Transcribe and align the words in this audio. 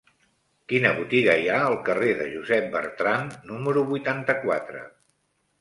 Quina 0.71 0.93
botiga 0.99 1.35
hi 1.41 1.45
ha 1.49 1.59
al 1.67 1.77
carrer 1.89 2.15
de 2.21 2.27
Josep 2.31 2.71
Bertrand 2.77 3.37
número 3.53 3.85
vuitanta-quatre? 3.93 4.83